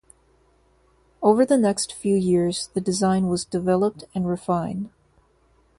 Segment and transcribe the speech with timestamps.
[1.21, 4.89] Over the next few years, the design was developed and refined.